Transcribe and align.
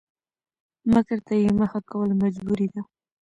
مکر 0.91 1.19
ته 1.27 1.33
يې 1.41 1.49
مخه 1.59 1.79
کول 1.89 2.09
مجبوري 2.21 2.67
ده؛ 2.73 2.81